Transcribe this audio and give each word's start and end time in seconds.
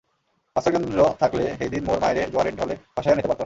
আশ্রয়কেন্দ্র 0.55 1.01
থাকলে 1.19 1.43
হেইদিন 1.59 1.83
মোর 1.83 1.97
মায়রে 1.99 2.23
জোয়ারের 2.31 2.55
ঢলে 2.55 2.75
ভাসাইয়্যা 2.95 3.17
নেতে 3.17 3.27
পারত 3.27 3.31
না। 3.31 3.39